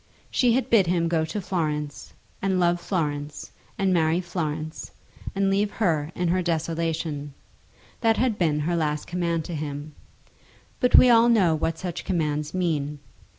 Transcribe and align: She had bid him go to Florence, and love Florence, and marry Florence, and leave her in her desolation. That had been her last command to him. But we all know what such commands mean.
She 0.31 0.53
had 0.53 0.71
bid 0.71 0.87
him 0.87 1.07
go 1.07 1.25
to 1.25 1.39
Florence, 1.39 2.13
and 2.41 2.59
love 2.59 2.81
Florence, 2.81 3.51
and 3.77 3.93
marry 3.93 4.19
Florence, 4.19 4.89
and 5.35 5.51
leave 5.51 5.69
her 5.73 6.11
in 6.15 6.29
her 6.29 6.41
desolation. 6.41 7.35
That 7.99 8.17
had 8.17 8.39
been 8.39 8.61
her 8.61 8.75
last 8.75 9.05
command 9.05 9.45
to 9.45 9.53
him. 9.53 9.93
But 10.79 10.95
we 10.95 11.11
all 11.11 11.29
know 11.29 11.53
what 11.53 11.77
such 11.77 12.03
commands 12.03 12.51
mean. 12.51 12.97